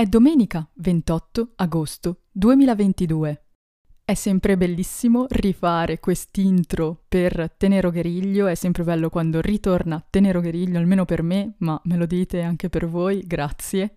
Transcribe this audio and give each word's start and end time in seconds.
È 0.00 0.06
domenica 0.06 0.66
28 0.76 1.52
agosto 1.56 2.22
2022. 2.32 3.44
È 4.02 4.14
sempre 4.14 4.56
bellissimo 4.56 5.26
rifare 5.28 6.00
quest'intro 6.00 7.04
per 7.06 7.52
Tenero 7.58 7.90
Gueriglio, 7.90 8.46
è 8.46 8.54
sempre 8.54 8.82
bello 8.82 9.10
quando 9.10 9.42
ritorna 9.42 10.02
Tenero 10.08 10.40
Gueriglio, 10.40 10.78
almeno 10.78 11.04
per 11.04 11.22
me, 11.22 11.56
ma 11.58 11.78
me 11.84 11.96
lo 11.96 12.06
dite 12.06 12.40
anche 12.40 12.70
per 12.70 12.88
voi, 12.88 13.22
grazie. 13.26 13.96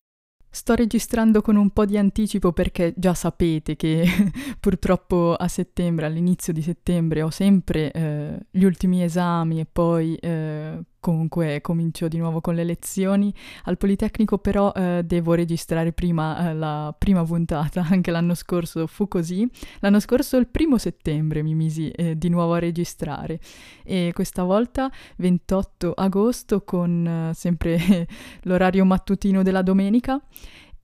Sto 0.50 0.76
registrando 0.76 1.42
con 1.42 1.56
un 1.56 1.70
po' 1.70 1.86
di 1.86 1.98
anticipo 1.98 2.52
perché 2.52 2.94
già 2.98 3.14
sapete 3.14 3.78
che 3.78 4.06
purtroppo 4.60 5.36
a 5.36 5.48
settembre, 5.48 6.08
all'inizio 6.08 6.52
di 6.52 6.62
settembre, 6.62 7.22
ho 7.22 7.30
sempre 7.30 7.92
eh, 7.94 8.40
gli 8.52 8.66
ultimi 8.66 9.04
esami 9.04 9.62
e 9.62 9.66
poi 9.72 10.16
eh, 10.16 10.84
comunque 11.04 11.60
comincio 11.60 12.08
di 12.08 12.18
nuovo 12.18 12.40
con 12.40 12.56
le 12.56 12.64
lezioni. 12.64 13.34
Al 13.66 13.78
Politecnico 13.78 14.38
però 14.38 14.72
eh, 14.72 15.02
devo 15.04 15.34
registrare 15.34 15.92
prima 15.92 16.50
eh, 16.50 16.54
la 16.54 16.96
prima 16.98 17.26
puntata, 17.26 17.86
anche 17.92 18.10
l'anno 18.10 18.34
scorso 18.36 18.88
fu 18.88 19.10
così. 19.10 19.46
L'anno 19.80 20.00
scorso 20.00 20.38
il 20.38 20.48
primo 20.48 20.78
settembre 20.78 21.44
mi 21.44 21.56
misi 21.56 21.90
eh, 21.90 22.18
di 22.18 22.30
nuovo 22.30 22.54
a 22.54 22.60
registrare 22.60 23.42
e 23.84 24.12
questa 24.14 24.44
volta 24.44 24.90
28 25.18 25.92
agosto 25.92 26.62
con 26.64 27.06
eh, 27.06 27.34
sempre 27.34 28.08
l'orario 28.44 28.86
mattutino 28.86 29.44
della 29.44 29.62
domenica 29.62 30.22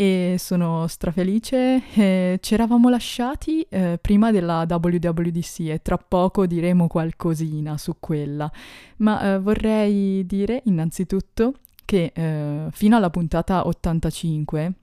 e 0.02 0.38
sono 0.38 0.88
strafelice. 0.88 1.84
Eh, 1.94 2.40
ci 2.42 2.54
eravamo 2.54 2.88
lasciati 2.88 3.66
eh, 3.68 4.00
prima 4.02 4.32
della 4.32 4.66
WWDC 4.66 5.60
e 5.68 5.82
tra 5.82 5.98
poco 5.98 6.46
diremo 6.48 6.88
qualcosina 6.88 7.78
su 7.78 7.96
quella, 8.00 8.50
ma 8.98 9.34
eh, 9.34 9.40
vorrei 9.40 10.26
dire 10.26 10.62
innanzitutto 10.66 11.56
che 11.84 12.14
eh, 12.16 12.68
fino 12.72 12.96
alla 12.96 13.10
puntata 13.10 13.68
85 13.68 14.74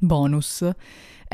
bonus 0.00 0.68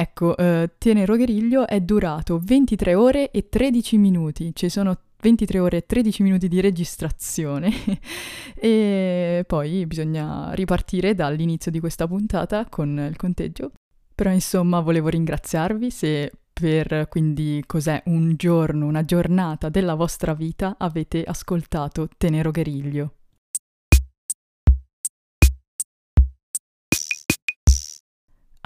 Ecco, 0.01 0.37
eh, 0.37 0.71
Tenero 0.79 1.17
Gueriglio 1.17 1.67
è 1.67 1.81
durato 1.81 2.39
23 2.41 2.95
ore 2.95 3.31
e 3.33 3.49
13 3.49 3.97
minuti, 3.97 4.53
ci 4.55 4.69
sono 4.69 4.97
23 5.21 5.59
ore 5.59 5.77
e 5.79 5.87
13 5.87 6.23
minuti 6.23 6.49
di 6.49 6.61
registrazione 6.61 7.73
e 8.55 9.45
poi 9.47 9.87
bisogna 9.87 10.53
ripartire 10.53 11.15
dall'inizio 11.15 11.71
di 11.71 11.81
questa 11.81 12.07
puntata 12.07 12.67
con 12.69 13.07
il 13.11 13.17
conteggio. 13.17 13.73
Però 14.15 14.31
insomma 14.31 14.81
volevo 14.81 15.09
ringraziarvi 15.09 15.91
se 15.91 16.33
per 16.53 17.07
quindi 17.09 17.63
cos'è 17.67 18.03
un 18.07 18.35
giorno, 18.37 18.87
una 18.87 19.05
giornata 19.05 19.69
della 19.69 19.95
vostra 19.95 20.35
vita 20.35 20.75
avete 20.77 21.23
ascoltato 21.23 22.09
Tenero 22.17 22.51
Gueriglio. 22.51 23.18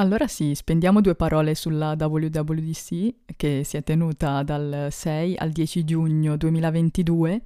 Allora 0.02 0.26
sì, 0.26 0.56
spendiamo 0.56 1.00
due 1.00 1.14
parole 1.14 1.54
sulla 1.54 1.94
WWDC 1.96 3.14
che 3.36 3.62
si 3.62 3.76
è 3.76 3.84
tenuta 3.84 4.42
dal 4.42 4.88
6 4.90 5.36
al 5.36 5.50
10 5.50 5.84
giugno 5.84 6.36
2022 6.36 7.42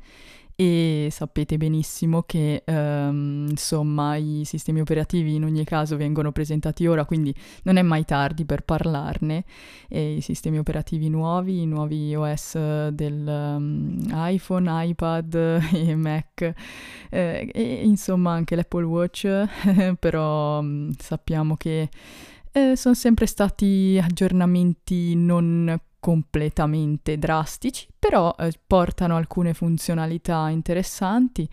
e 0.58 1.08
sapete 1.10 1.58
benissimo 1.58 2.22
che 2.22 2.64
um, 2.66 3.46
insomma 3.50 4.16
i 4.16 4.40
sistemi 4.46 4.80
operativi 4.80 5.34
in 5.34 5.44
ogni 5.44 5.64
caso 5.64 5.98
vengono 5.98 6.32
presentati 6.32 6.86
ora, 6.86 7.04
quindi 7.04 7.34
non 7.64 7.76
è 7.76 7.82
mai 7.82 8.06
tardi 8.06 8.46
per 8.46 8.62
parlarne. 8.62 9.44
E 9.86 10.14
I 10.14 10.20
sistemi 10.22 10.56
operativi 10.56 11.10
nuovi, 11.10 11.60
i 11.60 11.66
nuovi 11.66 12.14
OS 12.14 12.88
del 12.88 13.26
um, 13.26 13.98
iPhone, 14.14 14.86
iPad 14.86 15.60
e 15.74 15.94
Mac 15.94 16.54
eh, 17.10 17.50
e 17.52 17.80
insomma 17.84 18.32
anche 18.32 18.56
l'Apple 18.56 18.84
Watch, 18.84 19.28
però 20.00 20.60
um, 20.60 20.90
sappiamo 20.96 21.58
che 21.58 21.90
eh, 22.56 22.74
sono 22.74 22.94
sempre 22.94 23.26
stati 23.26 24.00
aggiornamenti 24.02 25.14
non 25.14 25.78
completamente 26.00 27.18
drastici, 27.18 27.86
però 27.98 28.34
eh, 28.38 28.50
portano 28.66 29.16
alcune 29.16 29.52
funzionalità 29.52 30.48
interessanti 30.48 31.46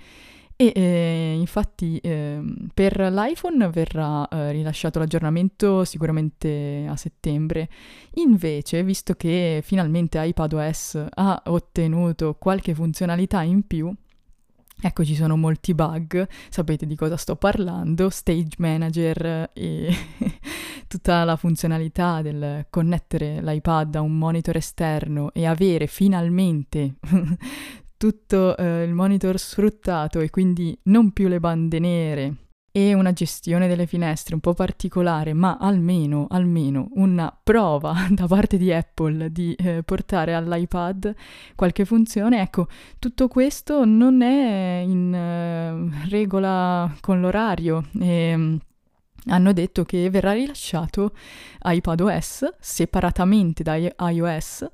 e 0.55 0.71
eh, 0.73 1.35
infatti 1.37 1.97
eh, 1.97 2.41
per 2.73 2.97
l'iPhone 3.01 3.69
verrà 3.69 4.25
eh, 4.29 4.51
rilasciato 4.53 4.99
l'aggiornamento 4.99 5.83
sicuramente 5.83 6.85
a 6.87 6.95
settembre. 6.95 7.67
Invece, 8.13 8.81
visto 8.83 9.15
che 9.15 9.59
finalmente 9.61 10.23
iPadOS 10.23 11.05
ha 11.15 11.41
ottenuto 11.47 12.35
qualche 12.39 12.73
funzionalità 12.73 13.41
in 13.41 13.67
più, 13.67 13.93
Ecco, 14.85 15.05
ci 15.05 15.15
sono 15.15 15.37
molti 15.37 15.73
bug, 15.73 16.27
sapete 16.49 16.85
di 16.85 16.97
cosa 16.97 17.15
sto 17.15 17.37
parlando, 17.37 18.09
Stage 18.09 18.55
Manager 18.57 19.49
e 19.53 19.95
tutta 20.89 21.23
la 21.23 21.37
funzionalità 21.37 22.21
del 22.21 22.65
connettere 22.69 23.41
l'iPad 23.41 23.95
a 23.95 24.01
un 24.01 24.17
monitor 24.17 24.57
esterno 24.57 25.31
e 25.31 25.45
avere 25.45 25.87
finalmente 25.87 26.95
tutto 27.95 28.57
eh, 28.57 28.83
il 28.83 28.93
monitor 28.93 29.39
sfruttato 29.39 30.19
e 30.19 30.29
quindi 30.29 30.77
non 30.83 31.11
più 31.13 31.29
le 31.29 31.39
bande 31.39 31.79
nere 31.79 32.35
e 32.75 32.95
una 32.95 33.13
gestione 33.13 33.67
delle 33.67 33.85
finestre 33.85 34.33
un 34.33 34.41
po' 34.41 34.55
particolare, 34.55 35.33
ma 35.33 35.57
almeno, 35.59 36.25
almeno 36.27 36.89
una 36.95 37.31
prova 37.43 37.93
da 38.09 38.25
parte 38.25 38.57
di 38.57 38.73
Apple 38.73 39.31
di 39.31 39.53
eh, 39.53 39.83
portare 39.83 40.33
all'iPad 40.33 41.13
qualche 41.53 41.85
funzione. 41.85 42.41
Ecco, 42.41 42.67
tutto 42.97 43.27
questo 43.27 43.85
non 43.85 44.23
è 44.23 44.79
in 44.79 45.13
eh, 45.13 46.07
regola 46.09 46.91
con 46.99 47.21
l'orario. 47.21 47.85
E, 47.99 48.07
ehm, 48.07 48.59
hanno 49.27 49.53
detto 49.53 49.85
che 49.85 50.09
verrà 50.09 50.33
rilasciato 50.33 51.13
iPadOS 51.61 52.55
separatamente 52.59 53.61
da 53.61 53.75
iOS 53.75 54.67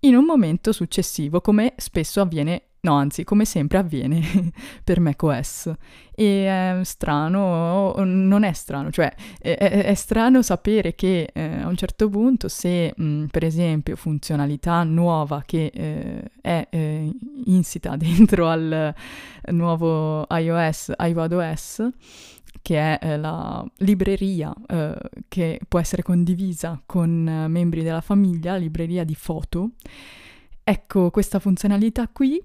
in 0.00 0.14
un 0.14 0.24
momento 0.24 0.70
successivo, 0.70 1.40
come 1.40 1.74
spesso 1.76 2.20
avviene 2.20 2.68
No, 2.84 2.94
anzi, 2.94 3.22
come 3.22 3.44
sempre 3.44 3.78
avviene 3.78 4.20
per 4.82 4.98
macOS. 4.98 5.70
E 6.12 6.46
è 6.46 6.80
strano, 6.82 7.94
non 7.98 8.42
è 8.42 8.52
strano, 8.52 8.90
cioè 8.90 9.14
è, 9.38 9.54
è 9.54 9.94
strano 9.94 10.42
sapere 10.42 10.96
che 10.96 11.30
eh, 11.32 11.60
a 11.62 11.68
un 11.68 11.76
certo 11.76 12.08
punto 12.08 12.48
se, 12.48 12.92
mh, 12.96 13.26
per 13.26 13.44
esempio, 13.44 13.94
funzionalità 13.94 14.82
nuova 14.82 15.44
che 15.46 15.70
eh, 15.72 16.24
è 16.40 16.66
eh, 16.70 17.08
insita 17.44 17.94
dentro 17.96 18.48
al 18.48 18.92
nuovo 19.52 20.26
iOS, 20.28 20.92
iPadOS, 20.98 21.88
che 22.62 22.98
è 22.98 22.98
eh, 23.00 23.16
la 23.16 23.64
libreria 23.76 24.52
eh, 24.66 24.98
che 25.28 25.60
può 25.68 25.78
essere 25.78 26.02
condivisa 26.02 26.82
con 26.84 27.28
eh, 27.28 27.46
membri 27.46 27.84
della 27.84 28.00
famiglia, 28.00 28.56
libreria 28.56 29.04
di 29.04 29.14
foto, 29.14 29.70
ecco 30.64 31.10
questa 31.12 31.38
funzionalità 31.38 32.08
qui 32.08 32.44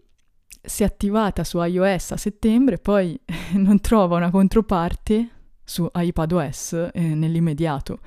si 0.67 0.83
è 0.83 0.85
attivata 0.85 1.43
su 1.43 1.61
iOS 1.61 2.11
a 2.11 2.17
settembre, 2.17 2.77
poi 2.77 3.19
non 3.55 3.79
trova 3.79 4.17
una 4.17 4.29
controparte 4.29 5.29
su 5.63 5.89
iPadOS 5.93 6.89
eh, 6.93 7.01
nell'immediato. 7.01 7.99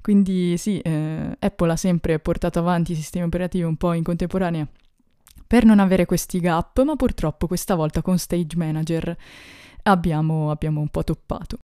Quindi 0.00 0.56
sì, 0.56 0.78
eh, 0.80 1.36
Apple 1.38 1.72
ha 1.72 1.76
sempre 1.76 2.18
portato 2.18 2.58
avanti 2.58 2.92
i 2.92 2.94
sistemi 2.94 3.24
operativi 3.24 3.64
un 3.64 3.76
po' 3.76 3.92
in 3.92 4.02
contemporanea 4.02 4.66
per 5.46 5.64
non 5.64 5.78
avere 5.78 6.04
questi 6.04 6.40
gap, 6.40 6.82
ma 6.82 6.96
purtroppo 6.96 7.46
questa 7.46 7.74
volta 7.74 8.02
con 8.02 8.18
Stage 8.18 8.56
Manager 8.56 9.16
abbiamo, 9.82 10.50
abbiamo 10.50 10.80
un 10.80 10.88
po' 10.88 11.04
toppato. 11.04 11.58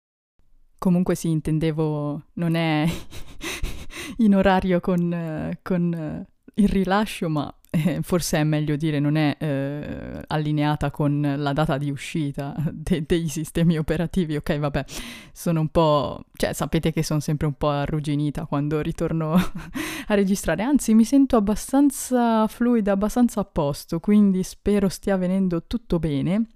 Comunque 0.79 1.15
sì, 1.15 1.31
intendevo, 1.31 2.23
non 2.35 2.55
è 2.55 2.87
in 4.19 4.35
orario 4.35 4.81
con, 4.81 5.57
con 5.63 6.27
il 6.55 6.69
rilascio, 6.69 7.29
ma 7.29 7.53
forse 8.03 8.39
è 8.39 8.45
meglio 8.45 8.77
dire 8.77 8.99
non 8.99 9.17
è 9.17 9.37
eh, 9.39 10.23
allineata 10.27 10.91
con 10.91 11.35
la 11.37 11.53
data 11.53 11.79
di 11.79 11.91
uscita 11.91 12.55
de- 12.73 13.05
dei 13.07 13.29
sistemi 13.29 13.79
operativi. 13.79 14.37
Ok, 14.37 14.59
vabbè, 14.59 14.85
sono 15.33 15.61
un 15.61 15.69
po'... 15.69 16.25
cioè 16.35 16.53
sapete 16.53 16.93
che 16.93 17.03
sono 17.03 17.21
sempre 17.21 17.47
un 17.47 17.55
po' 17.55 17.69
arrugginita 17.69 18.47
quando 18.47 18.81
ritorno 18.81 19.35
a 20.09 20.15
registrare, 20.15 20.63
anzi 20.63 20.95
mi 20.95 21.05
sento 21.05 21.37
abbastanza 21.37 22.47
fluida, 22.47 22.93
abbastanza 22.93 23.41
a 23.41 23.45
posto, 23.45 24.01
quindi 24.01 24.43
spero 24.43 24.89
stia 24.89 25.17
venendo 25.17 25.65
tutto 25.67 25.99
bene. 25.99 26.47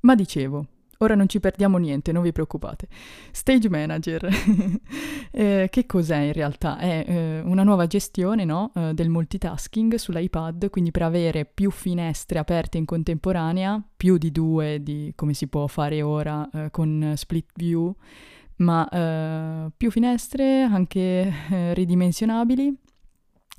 Ma 0.00 0.14
dicevo, 0.14 0.66
Ora 0.98 1.14
non 1.14 1.28
ci 1.28 1.40
perdiamo 1.40 1.78
niente, 1.78 2.12
non 2.12 2.22
vi 2.22 2.32
preoccupate. 2.32 2.88
Stage 3.32 3.68
Manager, 3.68 4.28
eh, 5.32 5.68
che 5.70 5.86
cos'è 5.86 6.18
in 6.18 6.32
realtà? 6.32 6.78
È 6.78 7.04
eh, 7.06 7.40
una 7.40 7.62
nuova 7.62 7.86
gestione 7.86 8.44
no? 8.44 8.70
eh, 8.74 8.94
del 8.94 9.08
multitasking 9.08 9.94
sull'iPad, 9.94 10.70
quindi 10.70 10.90
per 10.90 11.02
avere 11.02 11.44
più 11.44 11.70
finestre 11.70 12.38
aperte 12.38 12.78
in 12.78 12.84
contemporanea, 12.84 13.82
più 13.96 14.18
di 14.18 14.30
due 14.30 14.82
di 14.82 15.12
come 15.16 15.34
si 15.34 15.48
può 15.48 15.66
fare 15.66 16.02
ora 16.02 16.48
eh, 16.50 16.70
con 16.70 17.12
Split 17.16 17.50
View, 17.54 17.94
ma 18.56 18.88
eh, 18.88 19.70
più 19.76 19.90
finestre 19.90 20.62
anche 20.62 21.32
eh, 21.50 21.74
ridimensionabili 21.74 22.72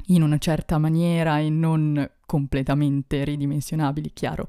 in 0.08 0.22
una 0.22 0.38
certa 0.38 0.78
maniera 0.78 1.40
e 1.40 1.50
non 1.50 2.10
completamente 2.26 3.24
ridimensionabili, 3.24 4.12
chiaro 4.14 4.48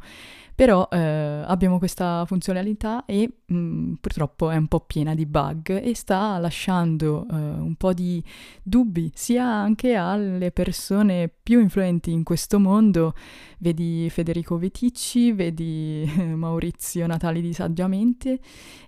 Però 0.57 0.89
eh, 0.91 0.97
abbiamo 0.99 1.77
questa 1.77 2.25
funzionalità 2.25 3.05
e 3.05 3.31
mh, 3.45 3.55
mm, 3.55 3.93
purtroppo 4.01 4.49
è 4.49 4.57
un 4.57 4.69
po' 4.69 4.81
piena 4.81 5.15
di 5.15 5.27
bug 5.27 5.83
e 5.83 5.95
sta 5.95 6.39
lasciando 6.39 7.27
eh, 7.31 7.35
un 7.35 7.75
po' 7.77 7.93
di 7.93 8.25
dubbi 8.63 9.13
sia 9.15 9.45
anche 9.45 9.95
alle 9.97 10.51
persone 10.53 11.31
più 11.43 11.61
influenti 11.61 12.11
in 12.11 12.23
questo 12.23 12.59
mondo, 12.59 13.13
vedi 13.59 14.09
Federico 14.09 14.57
Viticci, 14.57 15.33
vedi 15.33 16.11
eh, 16.17 16.35
Maurizio 16.35 17.07
Natali 17.07 17.43
di 17.43 17.53
Saggiamente 17.53 18.41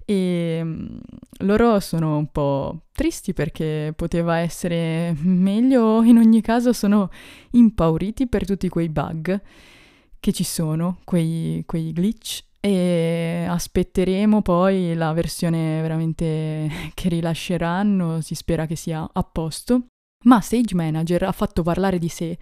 e 0.07 0.65
mh, 0.65 0.69
mm, 0.69 0.99
loro 1.41 1.81
sono 1.81 2.17
un 2.17 2.29
po' 2.33 2.85
tristi 2.93 3.35
perché 3.35 3.93
poteva 3.95 4.39
essere 4.39 5.15
meglio, 5.21 6.03
in 6.03 6.17
ogni 6.17 6.41
caso 6.41 6.73
sono 6.73 7.11
impauriti 7.51 8.27
per 8.27 8.47
tutti 8.47 8.71
quei 8.71 8.89
bug 8.89 9.39
che 10.21 10.33
ci 10.33 10.45
sono, 10.45 10.99
quei, 11.05 11.63
quei 11.67 11.93
glitch 11.93 12.47
e 12.61 13.47
aspetteremo 13.49 14.43
poi 14.43 14.95
la 14.95 15.13
versione 15.13 15.81
veramente 15.81 16.69
che 16.95 17.09
rilasceranno, 17.09 18.21
si 18.21 18.35
spera 18.35 18.67
che 18.67 18.77
sia 18.77 19.09
a 19.11 19.23
posto. 19.23 19.87
Ma 20.25 20.41
Stage 20.41 20.75
Manager 20.75 21.23
ha 21.23 21.33
fatto 21.33 21.63
parlare 21.63 22.01
di 22.01 22.09
sé 22.09 22.37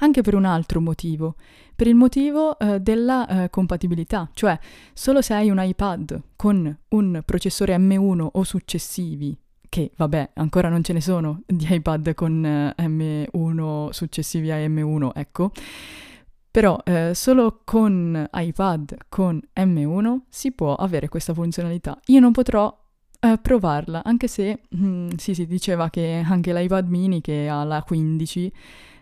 anche 0.00 0.20
per 0.20 0.34
un 0.34 0.44
altro 0.44 0.82
motivo, 0.82 1.36
per 1.74 1.86
il 1.86 1.94
motivo 1.94 2.58
eh, 2.58 2.78
della 2.80 3.26
eh, 3.26 3.50
compatibilità, 3.50 4.28
cioè 4.34 4.58
solo 4.92 5.22
se 5.22 5.32
hai 5.32 5.48
un 5.48 5.58
iPad 5.58 6.22
con 6.36 6.78
un 6.90 7.22
processore 7.24 7.74
M1 7.78 8.28
o 8.32 8.44
successivi, 8.44 9.34
che 9.66 9.92
vabbè 9.96 10.32
ancora 10.34 10.68
non 10.68 10.84
ce 10.84 10.92
ne 10.92 11.00
sono 11.00 11.40
di 11.46 11.66
iPad 11.70 12.12
con 12.12 12.44
eh, 12.44 12.74
M1 12.76 13.88
successivi 13.88 14.50
a 14.50 14.56
M1, 14.58 15.12
ecco, 15.14 15.52
però 16.52 16.78
eh, 16.84 17.12
solo 17.14 17.62
con 17.64 18.28
iPad 18.30 18.96
con 19.08 19.40
M1 19.56 20.18
si 20.28 20.52
può 20.52 20.74
avere 20.74 21.08
questa 21.08 21.32
funzionalità. 21.32 21.98
Io 22.08 22.20
non 22.20 22.30
potrò 22.30 22.78
eh, 23.20 23.38
provarla, 23.40 24.02
anche 24.04 24.28
se 24.28 24.60
mm, 24.76 25.12
sì, 25.16 25.32
si 25.34 25.46
diceva 25.46 25.88
che 25.88 26.22
anche 26.22 26.52
l'iPad 26.52 26.88
mini 26.88 27.22
che 27.22 27.48
ha 27.48 27.64
la 27.64 27.82
15, 27.82 28.52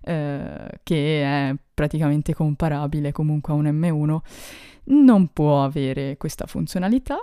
eh, 0.03 0.69
che 0.85 1.23
è 1.23 1.55
praticamente 1.75 2.35
comparabile 2.35 3.11
comunque 3.11 3.53
a 3.53 3.57
un 3.57 3.65
M1, 3.65 4.19
non 4.85 5.33
può 5.33 5.65
avere 5.65 6.17
questa 6.19 6.47
funzionalità. 6.47 7.19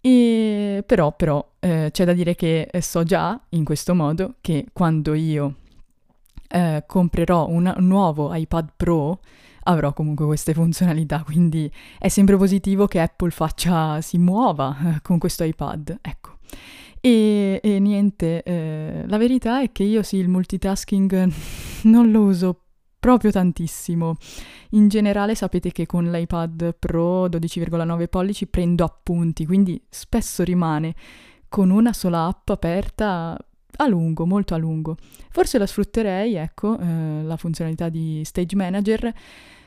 E 0.00 0.84
però, 0.86 1.16
però 1.16 1.54
eh, 1.58 1.88
c'è 1.90 2.04
da 2.04 2.12
dire 2.12 2.34
che 2.34 2.68
so 2.80 3.02
già 3.02 3.40
in 3.50 3.64
questo 3.64 3.94
modo 3.94 4.34
che 4.42 4.66
quando 4.74 5.14
io 5.14 5.54
eh, 6.48 6.84
comprerò 6.86 7.48
un 7.48 7.74
nuovo 7.78 8.34
iPad 8.34 8.70
Pro 8.76 9.20
avrò 9.68 9.92
comunque 9.92 10.26
queste 10.26 10.54
funzionalità, 10.54 11.22
quindi 11.22 11.70
è 11.98 12.08
sempre 12.08 12.36
positivo 12.36 12.86
che 12.86 13.00
Apple 13.00 13.30
faccia, 13.30 14.00
si 14.00 14.18
muova 14.18 14.76
eh, 14.96 15.02
con 15.02 15.18
questo 15.18 15.44
iPad, 15.44 15.98
ecco. 16.00 16.38
E, 17.00 17.60
e 17.62 17.78
niente, 17.78 18.42
eh, 18.42 19.04
la 19.06 19.18
verità 19.18 19.62
è 19.62 19.70
che 19.70 19.84
io 19.84 20.02
sì, 20.02 20.16
il 20.16 20.28
multitasking 20.28 21.30
non 21.84 22.10
lo 22.10 22.22
uso 22.22 22.62
proprio 22.98 23.30
tantissimo. 23.30 24.16
In 24.70 24.88
generale 24.88 25.34
sapete 25.34 25.70
che 25.70 25.86
con 25.86 26.10
l'iPad 26.10 26.74
Pro 26.78 27.26
12,9 27.26 28.08
pollici 28.08 28.46
prendo 28.46 28.84
appunti, 28.84 29.46
quindi 29.46 29.80
spesso 29.88 30.42
rimane 30.42 30.94
con 31.48 31.70
una 31.70 31.92
sola 31.92 32.26
app 32.26 32.48
aperta 32.50 33.38
a 33.80 33.86
lungo, 33.86 34.26
molto 34.26 34.54
a 34.54 34.58
lungo. 34.58 34.96
Forse 35.30 35.58
la 35.58 35.66
sfrutterei, 35.66 36.34
ecco, 36.34 36.78
eh, 36.78 37.22
la 37.22 37.36
funzionalità 37.36 37.88
di 37.88 38.22
Stage 38.24 38.56
Manager 38.56 39.12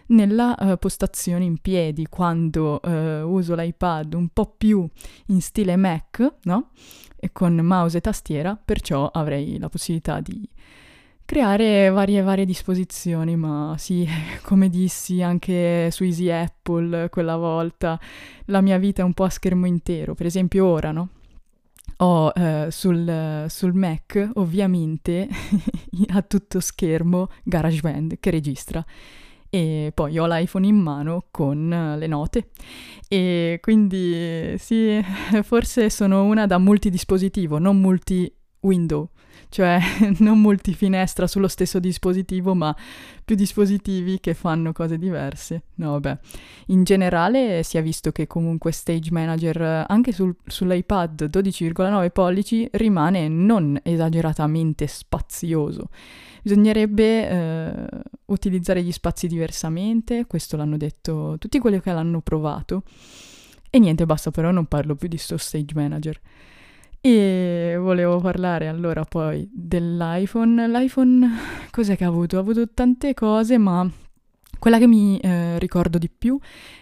nella 0.08 0.56
uh, 0.60 0.78
postazione 0.78 1.46
in 1.46 1.58
piedi, 1.60 2.08
quando 2.10 2.80
uh, 2.84 2.90
uso 3.26 3.56
l'iPad 3.56 4.14
un 4.14 4.28
po' 4.30 4.54
più 4.58 4.88
in 5.28 5.42
stile 5.42 5.76
Mac, 5.78 6.34
no? 6.44 6.72
E 7.16 7.32
con 7.32 7.56
mouse 7.56 7.98
e 7.98 8.02
tastiera, 8.02 8.60
perciò 8.64 9.10
avrei 9.12 9.58
la 9.58 9.70
possibilità 9.70 10.20
di 10.20 10.48
creare 11.24 11.90
varie 11.90 12.22
varie 12.22 12.46
disposizioni, 12.46 13.38
ma 13.38 13.76
sì, 13.78 14.06
come 14.44 14.70
dissi 14.70 15.22
anche 15.22 15.90
su 15.92 16.04
Easy 16.04 16.30
Apple 16.30 17.10
quella 17.10 17.38
volta, 17.38 17.98
la 18.46 18.60
mia 18.60 18.78
vita 18.78 19.02
è 19.02 19.06
un 19.06 19.14
po' 19.14 19.24
a 19.24 19.30
schermo 19.30 19.66
intero. 19.66 20.14
Per 20.14 20.26
esempio 20.26 20.66
ora, 20.66 20.92
no? 20.92 21.10
Ho 22.04 22.32
eh, 22.34 22.68
sul, 22.70 23.46
sul, 23.48 23.74
Mac 23.74 24.32
ovviamente 24.34 25.28
a 26.14 26.22
tutto 26.22 26.60
schermo 26.60 27.30
GarageBand 27.44 28.20
che 28.20 28.30
registra. 28.30 28.84
E 29.54 29.92
poi 29.94 30.18
ho 30.18 30.26
l'iPhone 30.28 30.66
in 30.66 30.78
mano 30.78 31.26
con 31.30 31.96
le 31.98 32.08
note. 32.08 32.50
E 33.08 33.60
quindi 33.62 34.56
sì, 34.58 35.00
forse 35.44 35.90
sono 35.90 36.24
una 36.24 36.48
da 36.48 36.58
multidispositivo, 36.58 37.58
non 37.58 37.80
multi-window 38.62 39.10
cioè 39.52 39.80
non 40.20 40.40
multifinestra 40.40 41.28
sullo 41.28 41.50
stesso 41.50 41.80
dispositivo, 41.80 42.56
ma 42.56 42.76
più 43.24 43.36
dispositivi 43.36 44.20
che 44.22 44.34
fanno 44.34 44.72
cose 44.72 44.98
diverse. 44.98 45.64
No, 45.76 45.92
vabbè. 45.92 46.18
In 46.68 46.84
generale 46.86 47.62
si 47.64 47.78
è 47.78 47.84
visto 47.84 48.14
che 48.14 48.28
comunque 48.28 48.72
Stage 48.72 49.12
Manager 49.12 49.86
anche 49.88 50.14
sul, 50.14 50.34
sull'iPad 50.46 51.30
12,9 51.30 52.12
pollici 52.12 52.68
rimane 52.72 53.28
non 53.28 53.78
esageratamente 53.84 54.88
spazioso. 54.88 55.90
Bisognerebbe 56.42 57.30
eh, 57.30 57.88
utilizzare 58.28 58.82
gli 58.82 58.92
spazi 58.92 59.28
diversamente, 59.28 60.26
questo 60.28 60.56
l'hanno 60.56 60.78
detto 60.78 61.36
tutti 61.38 61.60
quelli 61.60 61.82
che 61.82 61.92
l'hanno 61.92 62.22
provato. 62.22 62.84
E 63.70 63.80
niente, 63.80 64.06
basta, 64.06 64.32
però 64.32 64.52
non 64.52 64.66
parlo 64.66 64.96
più 64.96 65.10
di 65.10 65.18
sto 65.18 65.38
Stage 65.38 65.74
Manager. 65.76 66.20
E 67.04 67.78
volevo 67.80 68.20
parlare 68.20 68.68
allora 68.68 69.04
poi 69.04 69.50
dell'iPhone. 69.52 70.68
L'iPhone 70.68 71.28
cos'è 71.72 71.98
che 71.98 72.04
ha 72.04 72.08
avuto? 72.08 72.38
Ha 72.38 72.42
avuto 72.42 72.70
tante 72.76 73.16
cose, 73.16 73.58
ma 73.58 73.90
quella 74.60 74.78
che 74.78 74.86
mi 74.86 75.18
eh, 75.18 75.58
ricordo 75.58 75.98
di 75.98 76.12
più 76.16 76.38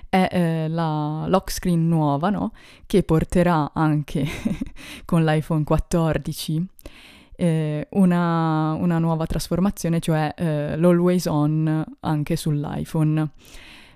è 0.09 0.27
eh, 0.29 0.67
la 0.67 1.25
lock 1.25 1.53
screen 1.53 1.87
nuova, 1.87 2.29
no? 2.29 2.51
Che 2.85 3.01
porterà 3.03 3.71
anche 3.73 4.27
con 5.05 5.23
l'iPhone 5.23 5.63
14 5.63 6.67
eh, 7.37 7.87
una, 7.91 8.73
una, 8.73 8.99
nuova 8.99 9.25
trasformazione, 9.25 10.01
cioè 10.01 10.33
eh, 10.35 10.75
l'always 10.75 11.27
on 11.27 11.85
anche 12.01 12.35
sull'iPhone. 12.35 13.29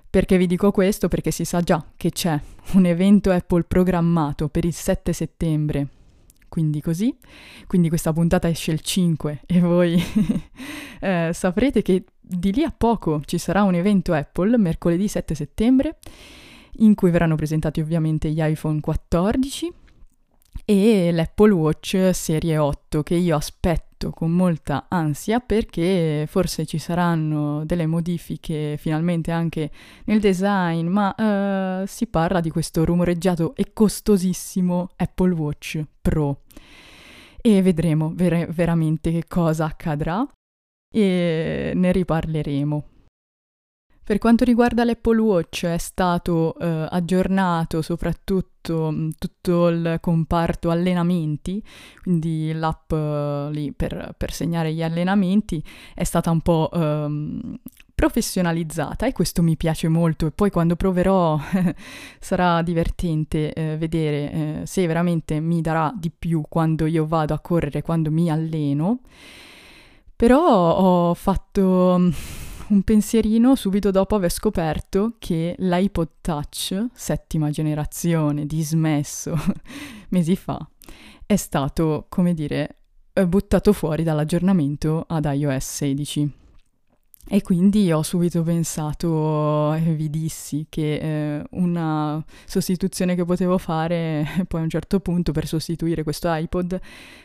Perché 0.08 0.38
vi 0.38 0.46
dico 0.46 0.70
questo? 0.70 1.08
Perché 1.08 1.30
si 1.30 1.44
sa 1.44 1.60
già 1.60 1.84
che 1.98 2.10
c'è 2.12 2.40
un 2.72 2.86
evento 2.86 3.30
Apple 3.30 3.64
programmato 3.64 4.48
per 4.48 4.64
il 4.64 4.72
7 4.72 5.12
settembre 5.12 5.88
quindi 6.54 6.80
così. 6.80 7.12
Quindi 7.66 7.88
questa 7.88 8.12
puntata 8.12 8.48
esce 8.48 8.70
il 8.70 8.80
5 8.80 9.40
e 9.44 9.58
voi 9.58 10.00
eh, 11.00 11.30
saprete 11.32 11.82
che 11.82 12.04
di 12.20 12.52
lì 12.52 12.62
a 12.62 12.70
poco 12.70 13.22
ci 13.24 13.38
sarà 13.38 13.64
un 13.64 13.74
evento 13.74 14.12
Apple, 14.12 14.56
mercoledì 14.56 15.08
7 15.08 15.34
settembre, 15.34 15.98
in 16.78 16.94
cui 16.94 17.10
verranno 17.10 17.34
presentati 17.34 17.80
ovviamente 17.80 18.30
gli 18.30 18.40
iPhone 18.40 18.78
14 18.78 19.72
e 20.64 21.10
l'Apple 21.10 21.52
Watch 21.52 22.10
Serie 22.12 22.56
8 22.56 23.02
che 23.02 23.16
io 23.16 23.34
aspetto 23.34 23.93
con 24.10 24.30
molta 24.30 24.86
ansia 24.88 25.40
perché 25.40 26.26
forse 26.28 26.66
ci 26.66 26.78
saranno 26.78 27.64
delle 27.64 27.86
modifiche 27.86 28.76
finalmente 28.78 29.30
anche 29.30 29.70
nel 30.04 30.20
design, 30.20 30.86
ma 30.86 31.14
uh, 31.16 31.86
si 31.86 32.06
parla 32.06 32.40
di 32.40 32.50
questo 32.50 32.84
rumoreggiato 32.84 33.54
e 33.54 33.72
costosissimo 33.72 34.90
Apple 34.96 35.32
Watch 35.32 35.82
Pro. 36.00 36.42
E 37.40 37.62
vedremo 37.62 38.12
ver- 38.14 38.50
veramente 38.50 39.10
che 39.10 39.24
cosa 39.28 39.66
accadrà 39.66 40.26
e 40.90 41.72
ne 41.74 41.92
riparleremo. 41.92 42.93
Per 44.04 44.18
quanto 44.18 44.44
riguarda 44.44 44.84
l'Apple 44.84 45.18
Watch 45.18 45.64
è 45.64 45.78
stato 45.78 46.54
eh, 46.58 46.86
aggiornato 46.90 47.80
soprattutto 47.80 48.92
mm, 48.92 49.10
tutto 49.18 49.68
il 49.68 49.96
comparto 50.02 50.68
allenamenti, 50.68 51.62
quindi 52.02 52.52
l'app 52.52 52.92
eh, 52.92 53.48
lì 53.50 53.72
per, 53.72 54.14
per, 54.14 54.30
segnare 54.30 54.74
gli 54.74 54.82
allenamenti 54.82 55.64
è 55.94 56.04
stata 56.04 56.30
un 56.30 56.42
po' 56.42 56.70
ehm, 56.70 57.58
professionalizzata 57.94 59.06
e 59.06 59.12
questo 59.12 59.42
mi 59.42 59.56
piace 59.56 59.88
molto 59.88 60.26
e 60.26 60.32
poi 60.32 60.50
quando 60.50 60.76
proverò 60.76 61.40
sarà 62.20 62.60
divertente 62.60 63.54
eh, 63.54 63.78
vedere 63.78 64.32
eh, 64.32 64.60
se 64.66 64.86
veramente 64.86 65.40
mi 65.40 65.62
darà 65.62 65.90
di 65.96 66.10
più 66.10 66.42
quando 66.46 66.84
io 66.84 67.06
vado 67.06 67.32
a 67.32 67.38
correre, 67.38 67.80
quando 67.80 68.10
mi 68.10 68.30
alleno. 68.30 69.00
Però 70.14 70.76
ho 70.76 71.14
fatto 71.14 71.96
mm, 71.98 72.10
un 72.68 72.82
pensierino 72.82 73.54
subito 73.54 73.90
dopo 73.90 74.14
aver 74.14 74.30
scoperto 74.30 75.16
che 75.18 75.54
l'iPod 75.58 76.08
Touch, 76.20 76.86
settima 76.92 77.50
generazione, 77.50 78.46
dismesso 78.46 79.34
mesi 80.10 80.36
fa, 80.36 80.66
è 81.26 81.36
stato, 81.36 82.06
come 82.08 82.34
dire, 82.34 82.76
buttato 83.26 83.72
fuori 83.72 84.02
dall'aggiornamento 84.02 85.04
ad 85.06 85.24
iOS 85.24 85.64
16. 85.64 86.32
E 87.26 87.40
quindi 87.40 87.90
ho 87.90 88.02
subito 88.02 88.42
pensato 88.42 89.72
e 89.72 89.94
vi 89.94 90.10
dissi 90.10 90.66
che 90.68 91.38
eh, 91.38 91.44
una 91.52 92.22
sostituzione 92.44 93.14
che 93.14 93.24
potevo 93.24 93.56
fare 93.56 94.26
poi 94.46 94.60
a 94.60 94.64
un 94.64 94.68
certo 94.68 95.00
punto 95.00 95.32
per 95.32 95.46
sostituire 95.46 96.02
questo 96.02 96.28
iPod 96.30 96.78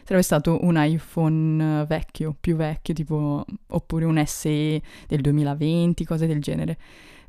sarebbe 0.04 0.24
stato 0.24 0.60
un 0.64 0.76
iPhone 0.78 1.86
vecchio, 1.86 2.34
più 2.40 2.56
vecchio, 2.56 2.94
tipo 2.94 3.46
oppure 3.68 4.06
un 4.06 4.24
SE 4.26 4.82
del 5.06 5.20
2020, 5.20 6.06
cose 6.06 6.28
del 6.28 6.42
genere. 6.42 6.78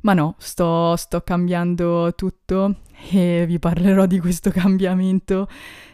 Ma 0.01 0.13
no, 0.13 0.35
sto, 0.39 0.95
sto 0.95 1.21
cambiando 1.21 2.15
tutto 2.15 2.77
e 3.11 3.43
vi 3.47 3.59
parlerò 3.59 4.05
di 4.05 4.19
questo 4.19 4.49
cambiamento 4.51 5.47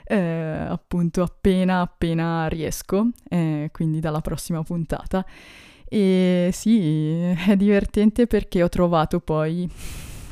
eh, 0.04 0.16
appunto 0.16 1.24
appena 1.24 1.82
appena 1.82 2.48
riesco, 2.48 3.10
eh, 3.30 3.70
quindi 3.74 4.00
dalla 4.00 4.22
prossima 4.22 4.62
puntata. 4.64 5.26
E 5.90 6.50
sì, 6.52 7.16
è 7.48 7.56
divertente 7.56 8.28
perché 8.28 8.62
ho 8.62 8.70
trovato 8.70 9.20
poi 9.20 9.70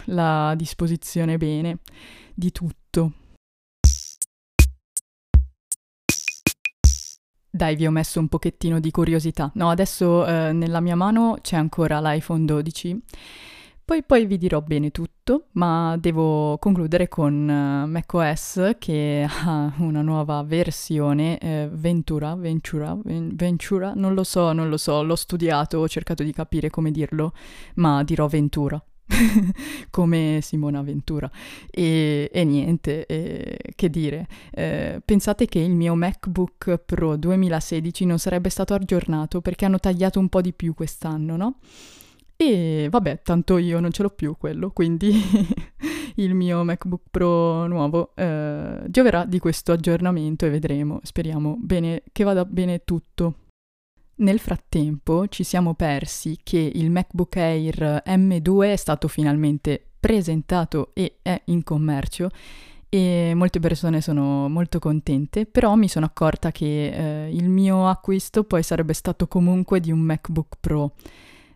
la 0.05 0.53
disposizione 0.55 1.37
bene 1.37 1.79
di 2.33 2.51
tutto. 2.51 3.11
Dai, 7.49 7.77
vi 7.77 7.87
ho 7.87 7.91
messo 7.91 8.19
un 8.19 8.27
pochettino 8.27 8.81
di 8.81 8.91
curiosità. 8.91 9.49
No, 9.53 9.69
adesso 9.69 10.25
eh, 10.27 10.51
nella 10.51 10.81
mia 10.81 10.97
mano 10.97 11.37
c'è 11.41 11.55
ancora 11.55 12.01
l'iPhone 12.01 12.43
12 12.43 13.01
poi, 13.85 14.03
poi 14.03 14.25
vi 14.25 14.39
dirò 14.39 14.61
bene 14.61 14.89
tutto, 14.89 15.49
ma 15.53 15.95
devo 15.99 16.57
concludere 16.57 17.07
con 17.07 17.33
uh, 17.33 17.87
macOS 17.87 18.71
che 18.79 19.25
ha 19.29 19.71
una 19.77 20.01
nuova 20.01 20.41
versione, 20.41 21.37
eh, 21.37 21.69
Ventura, 21.71 22.33
Ventura, 22.35 22.97
Ventura, 23.03 23.93
non 23.93 24.15
lo 24.15 24.23
so, 24.23 24.53
non 24.53 24.69
lo 24.69 24.77
so, 24.77 25.03
l'ho 25.03 25.15
studiato, 25.15 25.77
ho 25.77 25.87
cercato 25.87 26.23
di 26.23 26.33
capire 26.33 26.71
come 26.71 26.89
dirlo, 26.89 27.33
ma 27.75 28.03
dirò 28.03 28.25
Ventura. 28.27 28.83
come 29.91 30.39
Simona 30.41 30.81
Ventura 30.81 31.29
e, 31.69 32.27
e 32.33 32.43
niente, 32.43 33.05
e, 33.05 33.59
che 33.75 33.91
dire 33.91 34.27
eh, 34.51 34.99
pensate 35.05 35.45
che 35.45 35.59
il 35.59 35.75
mio 35.75 35.93
MacBook 35.93 36.77
Pro 36.77 37.15
2016 37.15 38.03
non 38.05 38.17
sarebbe 38.17 38.49
stato 38.49 38.73
aggiornato 38.73 39.41
perché 39.41 39.65
hanno 39.65 39.77
tagliato 39.77 40.17
un 40.17 40.27
po' 40.27 40.41
di 40.41 40.53
più 40.53 40.73
quest'anno, 40.73 41.37
no? 41.37 41.59
E 42.37 42.87
vabbè, 42.89 43.21
tanto 43.23 43.57
io 43.57 43.79
non 43.79 43.91
ce 43.91 44.03
l'ho 44.03 44.09
più 44.09 44.35
quello, 44.37 44.71
quindi 44.71 45.13
il 46.15 46.33
mio 46.33 46.63
MacBook 46.63 47.03
Pro 47.09 47.65
nuovo 47.67 48.11
eh, 48.15 48.83
gioverà 48.87 49.25
di 49.25 49.39
questo 49.39 49.71
aggiornamento 49.71 50.45
e 50.45 50.49
vedremo, 50.49 50.99
speriamo 51.03 51.55
bene, 51.59 52.03
che 52.11 52.23
vada 52.23 52.43
bene 52.43 52.83
tutto. 52.83 53.35
Nel 54.17 54.39
frattempo 54.39 55.27
ci 55.27 55.43
siamo 55.43 55.75
persi 55.75 56.37
che 56.41 56.71
il 56.73 56.89
MacBook 56.89 57.35
Air 57.37 58.03
M2 58.05 58.71
è 58.71 58.75
stato 58.75 59.07
finalmente 59.07 59.91
presentato 59.99 60.91
e 60.93 61.17
è 61.21 61.41
in 61.45 61.63
commercio 61.63 62.29
e 62.87 63.33
molte 63.35 63.59
persone 63.59 63.99
sono 63.99 64.47
molto 64.47 64.79
contente, 64.79 65.45
però 65.45 65.75
mi 65.75 65.89
sono 65.89 66.05
accorta 66.05 66.51
che 66.51 67.25
eh, 67.25 67.35
il 67.35 67.49
mio 67.49 67.89
acquisto 67.89 68.45
poi 68.45 68.63
sarebbe 68.63 68.93
stato 68.93 69.27
comunque 69.27 69.81
di 69.81 69.91
un 69.91 69.99
MacBook 69.99 70.55
Pro 70.61 70.93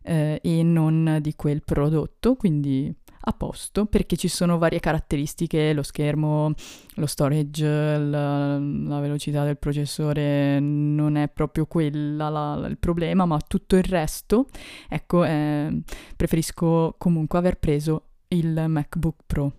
eh, 0.02 0.40
e 0.42 0.64
non 0.64 1.20
di 1.22 1.34
quel 1.36 1.64
prodotto, 1.64 2.36
quindi 2.36 2.94
a 3.22 3.34
posto 3.34 3.86
perché 3.86 4.16
ci 4.16 4.28
sono 4.28 4.58
varie 4.58 4.80
caratteristiche, 4.80 5.74
lo 5.74 5.84
schermo, 5.84 6.54
lo 6.96 7.06
storage, 7.06 7.98
la, 7.98 8.58
la 8.58 9.00
velocità 9.00 9.44
del 9.44 9.58
processore 9.58 10.60
non 10.60 11.16
è 11.16 11.28
proprio 11.28 11.66
quella 11.66 12.30
la, 12.30 12.66
il 12.68 12.78
problema, 12.78 13.26
ma 13.26 13.40
tutto 13.46 13.76
il 13.76 13.84
resto, 13.84 14.48
ecco, 14.88 15.24
eh, 15.26 15.82
preferisco 16.16 16.96
comunque 16.98 17.38
aver 17.38 17.58
preso 17.58 18.04
il 18.30 18.66
MacBook 18.68 19.24
Pro. 19.26 19.54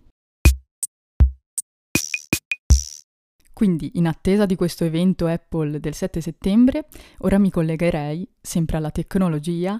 Quindi, 3.53 3.91
in 3.93 4.07
attesa 4.07 4.47
di 4.47 4.55
questo 4.55 4.85
evento 4.85 5.27
Apple 5.27 5.79
del 5.79 5.93
7 5.93 6.19
settembre, 6.19 6.87
ora 7.19 7.37
mi 7.37 7.51
collegherei 7.51 8.27
sempre 8.41 8.77
alla 8.77 8.89
tecnologia 8.89 9.79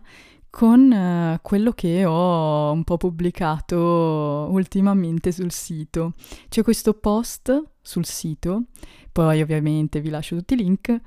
con 0.52 0.92
eh, 0.92 1.40
quello 1.42 1.72
che 1.72 2.06
ho 2.06 2.72
un 2.72 2.84
po' 2.84 2.98
pubblicato 2.98 4.48
ultimamente 4.52 5.32
sul 5.32 5.52
sito. 5.52 6.14
C'è 6.50 6.62
questo 6.62 6.94
post 6.94 7.64
sul 7.82 8.06
sito, 8.06 8.66
poi 9.12 9.42
ovviamente 9.42 10.02
vi 10.02 10.10
lascio 10.10 10.36
tutti 10.36 10.54
i 10.54 10.58
link, 10.58 11.00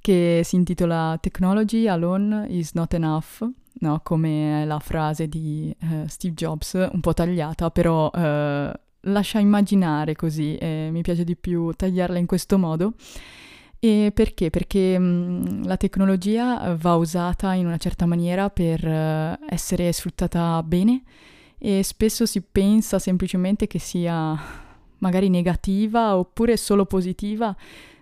che 0.00 0.40
si 0.44 0.56
intitola 0.56 1.18
Technology 1.20 1.86
alone 1.88 2.46
is 2.48 2.72
not 2.72 2.94
enough, 2.94 3.46
no? 3.80 4.00
come 4.02 4.64
la 4.64 4.78
frase 4.78 5.28
di 5.28 5.74
uh, 5.80 6.06
Steve 6.06 6.34
Jobs, 6.34 6.74
un 6.74 7.00
po' 7.00 7.12
tagliata, 7.12 7.70
però 7.70 8.10
uh, 8.10 8.72
lascia 9.00 9.38
immaginare 9.40 10.14
così, 10.14 10.56
e 10.56 10.88
mi 10.92 11.02
piace 11.02 11.24
di 11.24 11.36
più 11.36 11.72
tagliarla 11.72 12.18
in 12.18 12.26
questo 12.26 12.58
modo. 12.58 12.94
E 13.84 14.12
perché? 14.14 14.48
Perché 14.48 14.98
mh, 14.98 15.66
la 15.66 15.76
tecnologia 15.76 16.74
va 16.74 16.94
usata 16.94 17.52
in 17.52 17.66
una 17.66 17.76
certa 17.76 18.06
maniera 18.06 18.48
per 18.48 18.82
uh, 18.82 19.44
essere 19.46 19.92
sfruttata 19.92 20.62
bene 20.62 21.02
e 21.58 21.82
spesso 21.82 22.24
si 22.24 22.40
pensa 22.40 22.98
semplicemente 22.98 23.66
che 23.66 23.78
sia 23.78 24.34
magari 25.04 25.28
negativa 25.28 26.16
oppure 26.16 26.56
solo 26.56 26.86
positiva, 26.86 27.54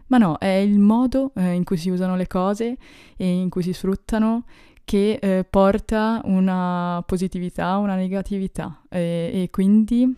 ma 0.07 0.19
no, 0.19 0.39
è 0.39 0.47
il 0.47 0.79
modo 0.79 1.33
eh, 1.35 1.51
in 1.51 1.65
cui 1.65 1.79
si 1.79 1.91
usano 1.91 2.15
le 2.15 2.29
cose 2.29 2.77
e 3.17 3.29
in 3.29 3.49
cui 3.49 3.65
si 3.65 3.73
sfruttano 3.73 4.45
che 4.85 5.19
eh, 5.21 5.43
porta 5.43 6.21
una 6.27 7.03
positività, 7.05 7.77
una 7.79 7.97
negatività 7.97 8.83
e, 8.89 9.31
e 9.35 9.49
quindi 9.51 10.15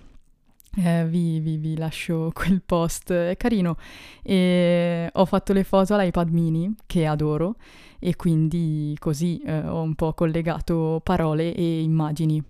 eh, 0.77 1.07
vi, 1.07 1.41
vi, 1.41 1.57
vi, 1.57 1.77
lascio 1.77 2.31
quel 2.35 2.63
post, 2.65 3.13
è 3.13 3.37
carino. 3.37 3.77
E 4.23 5.09
ho 5.13 5.25
fatto 5.25 5.53
le 5.53 5.65
foto 5.65 5.95
all'iPad 5.95 6.31
mini, 6.31 6.75
che 6.87 7.07
adoro, 7.07 7.57
e 7.99 8.17
quindi 8.17 8.97
così 8.99 9.41
eh, 9.45 9.61
ho 9.61 9.83
un 9.83 9.95
po' 9.95 10.13
collegato 10.15 11.01
parole 11.03 11.55
e 11.55 11.83
immagini. 11.83 12.43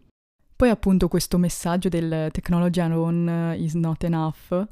Poi 0.56 0.68
appunto 0.68 1.08
questo 1.08 1.36
messaggio 1.36 1.88
del 1.88 2.28
technology 2.30 2.80
alone 2.80 3.56
is 3.58 3.74
not 3.74 4.04
enough 4.04 4.66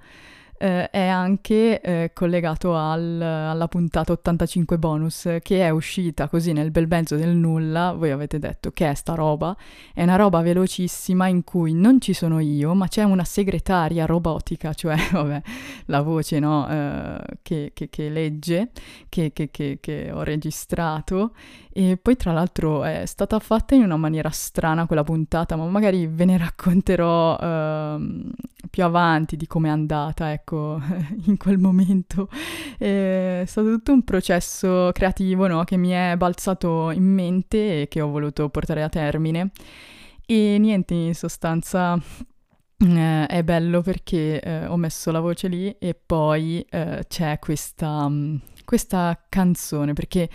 eh, 0.62 0.90
è 0.90 1.06
anche 1.08 1.80
eh, 1.80 2.10
collegato 2.14 2.76
al, 2.76 3.20
alla 3.20 3.66
puntata 3.66 4.12
85 4.12 4.78
bonus 4.78 5.28
che 5.42 5.60
è 5.60 5.70
uscita 5.70 6.28
così 6.28 6.52
nel 6.52 6.70
bel 6.70 6.86
mezzo 6.86 7.16
del 7.16 7.34
nulla, 7.34 7.92
voi 7.94 8.12
avete 8.12 8.38
detto 8.38 8.70
che 8.70 8.88
è 8.88 8.94
sta 8.94 9.14
roba, 9.14 9.56
è 9.92 10.04
una 10.04 10.14
roba 10.14 10.40
velocissima 10.40 11.26
in 11.26 11.42
cui 11.42 11.74
non 11.74 12.00
ci 12.00 12.12
sono 12.12 12.38
io, 12.38 12.74
ma 12.74 12.86
c'è 12.86 13.02
una 13.02 13.24
segretaria 13.24 14.06
robotica, 14.06 14.72
cioè 14.72 14.94
vabbè, 15.10 15.42
la 15.86 16.00
voce 16.02 16.38
no, 16.38 16.68
eh, 16.68 17.18
che, 17.42 17.72
che, 17.74 17.90
che, 17.90 18.08
legge, 18.08 18.70
che, 19.08 19.32
che 19.32 20.10
ho 20.12 20.22
registrato 20.22 21.32
e 21.72 21.96
poi 21.96 22.16
tra 22.16 22.32
l'altro 22.32 22.84
è 22.84 23.06
stata 23.06 23.38
fatta 23.38 23.74
in 23.74 23.82
una 23.82 23.96
maniera 23.96 24.30
strana 24.30 24.86
quella 24.86 25.02
puntata, 25.04 25.56
ma 25.56 25.64
magari 25.66 26.06
ve 26.06 26.24
ne 26.26 26.36
racconterò 26.36 27.36
uh, 27.96 28.30
più 28.70 28.84
avanti 28.84 29.36
di 29.36 29.46
come 29.46 29.68
è 29.68 29.70
andata, 29.70 30.32
ecco, 30.32 30.80
in 31.26 31.36
quel 31.36 31.58
momento. 31.58 32.28
È 32.78 33.44
stato 33.46 33.68
tutto 33.68 33.92
un 33.92 34.02
processo 34.02 34.90
creativo, 34.92 35.46
no? 35.46 35.64
Che 35.64 35.76
mi 35.76 35.90
è 35.90 36.14
balzato 36.16 36.90
in 36.90 37.04
mente 37.04 37.82
e 37.82 37.88
che 37.88 38.00
ho 38.00 38.08
voluto 38.08 38.48
portare 38.50 38.82
a 38.82 38.88
termine. 38.88 39.50
E 40.26 40.56
niente, 40.58 40.94
in 40.94 41.14
sostanza 41.14 41.98
eh, 42.78 43.26
è 43.26 43.42
bello 43.42 43.80
perché 43.80 44.40
eh, 44.40 44.66
ho 44.66 44.76
messo 44.76 45.10
la 45.10 45.20
voce 45.20 45.48
lì 45.48 45.74
e 45.78 45.94
poi 45.94 46.64
eh, 46.68 47.04
c'è 47.08 47.38
questa, 47.38 48.04
um, 48.06 48.40
questa 48.72 49.22
canzone 49.28 49.92
perché 49.92 50.30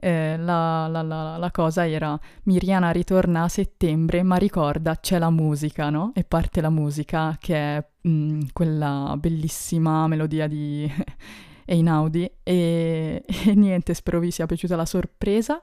eh, 0.00 0.38
la, 0.38 0.86
la, 0.86 1.02
la, 1.02 1.36
la, 1.36 1.50
cosa 1.50 1.86
era 1.86 2.18
Miriana 2.44 2.90
ritorna 2.90 3.42
a 3.42 3.48
settembre 3.48 4.22
ma 4.22 4.36
ricorda 4.36 4.96
c'è 4.96 5.18
la 5.18 5.28
musica, 5.28 5.90
no? 5.90 6.12
E 6.14 6.24
parte 6.24 6.62
la 6.62 6.70
musica 6.70 7.36
che 7.38 7.54
è 7.54 7.86
mh, 8.00 8.10
mm, 8.10 8.40
quella 8.54 9.14
bellissima 9.18 10.06
melodia 10.06 10.46
di 10.46 10.90
Einaudi 11.66 12.30
e, 12.42 13.22
e 13.28 13.54
niente, 13.54 13.92
spero 13.92 14.20
vi 14.20 14.30
sia 14.30 14.46
piaciuta 14.46 14.74
la 14.74 14.86
sorpresa 14.86 15.60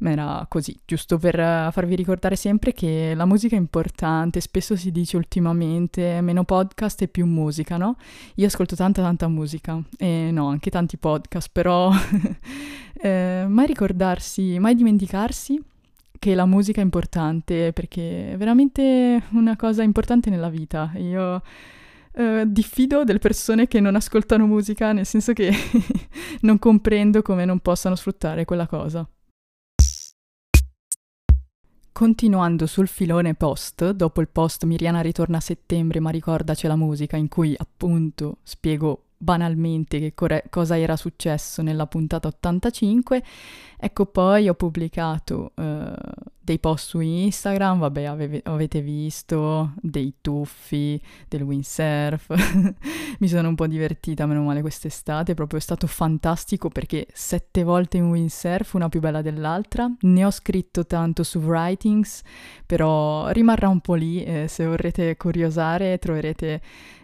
ma 0.00 0.10
era 0.10 0.46
così, 0.48 0.76
giusto 0.84 1.18
per 1.18 1.36
farvi 1.72 1.94
ricordare 1.94 2.36
sempre 2.36 2.72
che 2.72 3.12
la 3.14 3.26
musica 3.26 3.56
è 3.56 3.58
importante, 3.58 4.40
spesso 4.40 4.76
si 4.76 4.90
dice 4.90 5.16
ultimamente 5.16 6.20
meno 6.22 6.44
podcast 6.44 7.02
e 7.02 7.08
più 7.08 7.26
musica, 7.26 7.76
no? 7.76 7.96
Io 8.36 8.46
ascolto 8.46 8.76
tanta 8.76 9.02
tanta 9.02 9.28
musica 9.28 9.80
e 9.98 10.30
no, 10.32 10.48
anche 10.48 10.70
tanti 10.70 10.96
podcast, 10.96 11.50
però 11.52 11.92
eh, 13.00 13.44
mai 13.46 13.66
ricordarsi, 13.66 14.58
mai 14.58 14.74
dimenticarsi 14.74 15.60
che 16.18 16.34
la 16.34 16.46
musica 16.46 16.80
è 16.80 16.84
importante 16.84 17.72
perché 17.72 18.32
è 18.32 18.36
veramente 18.36 19.22
una 19.32 19.56
cosa 19.56 19.82
importante 19.82 20.30
nella 20.30 20.50
vita. 20.50 20.92
Io 20.96 21.42
Uh, 22.12 22.42
diffido 22.44 23.04
delle 23.04 23.20
persone 23.20 23.68
che 23.68 23.78
non 23.78 23.94
ascoltano 23.94 24.44
musica, 24.44 24.92
nel 24.92 25.06
senso 25.06 25.32
che 25.32 25.52
non 26.42 26.58
comprendo 26.58 27.22
come 27.22 27.44
non 27.44 27.60
possano 27.60 27.94
sfruttare 27.94 28.44
quella 28.44 28.66
cosa. 28.66 29.08
Continuando 32.00 32.64
sul 32.64 32.88
filone 32.88 33.34
post, 33.34 33.90
dopo 33.90 34.22
il 34.22 34.28
post 34.28 34.64
Miriana 34.64 35.02
ritorna 35.02 35.36
a 35.36 35.40
settembre 35.40 36.00
ma 36.00 36.08
ricordaci 36.08 36.66
la 36.66 36.74
musica 36.74 37.18
in 37.18 37.28
cui 37.28 37.54
appunto 37.54 38.38
spiego 38.42 39.08
banalmente 39.18 39.98
che 39.98 40.14
core- 40.14 40.46
cosa 40.48 40.78
era 40.78 40.96
successo 40.96 41.60
nella 41.60 41.86
puntata 41.86 42.26
85, 42.26 43.22
ecco 43.76 44.06
poi 44.06 44.48
ho 44.48 44.54
pubblicato 44.54 45.52
uh, 45.54 45.92
dei 46.50 46.58
post 46.58 46.88
su 46.88 46.98
Instagram, 46.98 47.78
vabbè 47.78 48.02
ave- 48.04 48.40
avete 48.44 48.80
visto, 48.80 49.72
dei 49.80 50.14
tuffi, 50.20 51.00
del 51.28 51.42
windsurf, 51.42 52.26
mi 53.18 53.28
sono 53.28 53.48
un 53.48 53.54
po' 53.54 53.68
divertita, 53.68 54.26
meno 54.26 54.42
male 54.42 54.60
quest'estate, 54.60 55.34
proprio 55.34 55.60
è 55.60 55.62
stato 55.62 55.86
fantastico 55.86 56.68
perché 56.68 57.06
sette 57.12 57.62
volte 57.62 57.98
in 57.98 58.08
windsurf, 58.08 58.72
una 58.72 58.88
più 58.88 58.98
bella 58.98 59.22
dell'altra, 59.22 59.88
ne 60.00 60.24
ho 60.24 60.30
scritto 60.32 60.86
tanto 60.86 61.22
su 61.22 61.38
Writings, 61.38 62.22
però 62.66 63.28
rimarrà 63.28 63.68
un 63.68 63.80
po' 63.80 63.94
lì, 63.94 64.24
eh, 64.24 64.46
se 64.48 64.66
vorrete 64.66 65.16
curiosare 65.16 65.98
troverete 65.98 66.60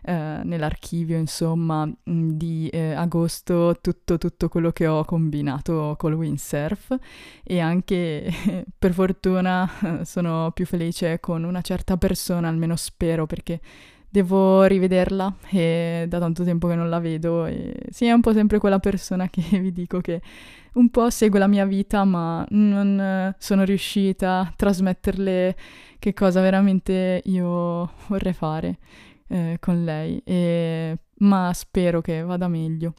eh, 0.09 0.41
nell'archivio 0.45 1.19
insomma 1.19 1.91
di 2.05 2.69
eh, 2.69 2.93
agosto 2.93 3.76
tutto, 3.81 4.19
tutto 4.19 4.49
quello 4.49 4.71
che 4.71 4.87
ho 4.87 5.05
combinato 5.05 5.97
col 5.99 6.15
windsurf. 6.15 6.97
E 7.43 7.59
anche 7.59 8.33
per 8.79 8.93
fortuna 8.93 9.36
fortuna 9.37 9.71
sono 10.05 10.50
più 10.52 10.66
felice 10.66 11.21
con 11.21 11.45
una 11.45 11.61
certa 11.61 11.97
persona, 11.97 12.49
almeno 12.49 12.76
spero, 12.76 13.26
perché 13.26 13.61
devo 14.09 14.64
rivederla 14.64 15.37
e 15.50 16.07
da 16.09 16.19
tanto 16.19 16.43
tempo 16.43 16.69
che 16.69 16.75
non 16.75 16.88
la 16.88 17.00
vedo 17.00 17.45
e 17.45 17.75
sì, 17.90 18.07
è 18.07 18.12
un 18.12 18.23
po' 18.23 18.33
sempre 18.33 18.59
quella 18.59 18.78
persona 18.78 19.28
che 19.28 19.43
vi 19.61 19.73
dico 19.73 20.00
che 20.00 20.23
un 20.75 20.88
po' 20.90 21.11
segue 21.11 21.38
la 21.38 21.47
mia 21.47 21.64
vita, 21.64 22.05
ma 22.05 22.45
non 22.50 23.35
sono 23.38 23.64
riuscita 23.64 24.40
a 24.40 24.52
trasmetterle 24.55 25.57
che 25.99 26.12
cosa 26.12 26.40
veramente 26.40 27.23
io 27.25 27.90
vorrei 28.09 28.35
fare 28.35 28.78
eh, 29.28 29.57
con 29.59 29.85
lei, 29.85 30.21
e, 30.25 30.99
ma 31.19 31.50
spero 31.55 32.00
che 32.02 32.21
vada 32.23 32.47
meglio 32.49 32.95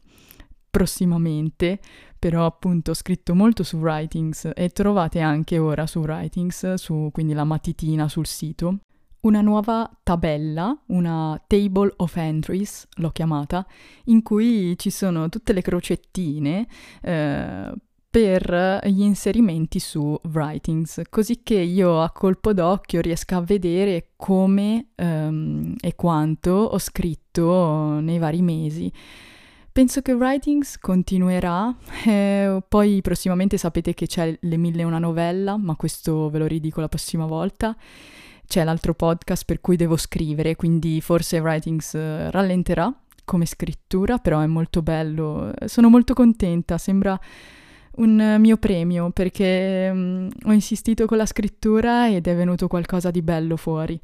prossimamente, 0.70 1.80
però 2.18 2.46
appunto 2.46 2.90
ho 2.90 2.94
scritto 2.94 3.34
molto 3.34 3.62
su 3.62 3.76
Writings 3.76 4.50
e 4.54 4.70
trovate 4.70 5.20
anche 5.20 5.58
ora 5.58 5.86
su 5.86 6.00
Writings, 6.00 6.74
su, 6.74 7.10
quindi 7.12 7.32
la 7.32 7.44
matitina 7.44 8.08
sul 8.08 8.26
sito, 8.26 8.78
una 9.20 9.40
nuova 9.40 9.90
tabella, 10.02 10.76
una 10.86 11.42
table 11.46 11.92
of 11.96 12.16
entries, 12.16 12.86
l'ho 12.96 13.10
chiamata, 13.10 13.66
in 14.04 14.22
cui 14.22 14.76
ci 14.78 14.90
sono 14.90 15.28
tutte 15.28 15.52
le 15.52 15.62
crocettine 15.62 16.66
eh, 17.02 17.72
per 18.10 18.80
gli 18.84 19.02
inserimenti 19.02 19.78
su 19.80 20.18
Writings, 20.32 21.02
così 21.10 21.42
che 21.42 21.58
io 21.58 22.00
a 22.00 22.10
colpo 22.10 22.52
d'occhio 22.52 23.00
riesca 23.00 23.36
a 23.36 23.42
vedere 23.42 24.12
come 24.16 24.88
um, 24.96 25.74
e 25.80 25.94
quanto 25.94 26.50
ho 26.50 26.78
scritto 26.78 28.00
nei 28.00 28.18
vari 28.18 28.40
mesi. 28.40 28.90
Penso 29.78 30.02
che 30.02 30.12
Writings 30.12 30.76
continuerà, 30.76 31.72
eh, 32.04 32.60
poi 32.66 33.00
prossimamente 33.00 33.56
sapete 33.58 33.94
che 33.94 34.08
c'è 34.08 34.36
Le 34.40 34.56
Mille 34.56 34.82
e 34.82 34.84
una 34.84 34.98
novella, 34.98 35.56
ma 35.56 35.76
questo 35.76 36.28
ve 36.30 36.38
lo 36.38 36.46
ridico 36.46 36.80
la 36.80 36.88
prossima 36.88 37.26
volta. 37.26 37.76
C'è 38.44 38.64
l'altro 38.64 38.94
podcast 38.94 39.44
per 39.44 39.60
cui 39.60 39.76
devo 39.76 39.96
scrivere, 39.96 40.56
quindi 40.56 41.00
forse 41.00 41.38
Writings 41.38 41.94
eh, 41.94 42.28
rallenterà 42.32 42.92
come 43.24 43.46
scrittura, 43.46 44.18
però 44.18 44.40
è 44.40 44.46
molto 44.46 44.82
bello. 44.82 45.52
Sono 45.66 45.88
molto 45.88 46.12
contenta, 46.12 46.76
sembra 46.76 47.16
un 47.98 48.36
mio 48.40 48.56
premio 48.56 49.10
perché 49.10 49.90
um, 49.92 50.28
ho 50.46 50.52
insistito 50.52 51.06
con 51.06 51.18
la 51.18 51.26
scrittura 51.26 52.10
ed 52.10 52.26
è 52.26 52.34
venuto 52.34 52.66
qualcosa 52.66 53.12
di 53.12 53.22
bello 53.22 53.56
fuori. 53.56 54.00